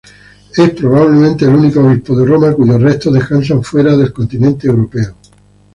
[0.57, 5.15] Es probablemente el único obispo de Roma cuyos restos descansan fuera del continente europeo.